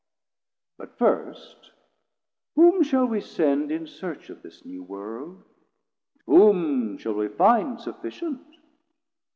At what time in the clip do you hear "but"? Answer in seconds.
0.79-0.97